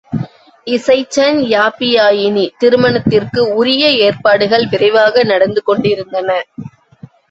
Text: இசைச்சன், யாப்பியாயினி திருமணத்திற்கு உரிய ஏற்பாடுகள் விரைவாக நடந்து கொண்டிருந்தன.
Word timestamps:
இசைச்சன், 0.67 1.37
யாப்பியாயினி 1.51 2.45
திருமணத்திற்கு 2.57 3.43
உரிய 3.55 3.85
ஏற்பாடுகள் 4.07 4.67
விரைவாக 4.67 5.23
நடந்து 5.23 5.63
கொண்டிருந்தன. 5.63 6.29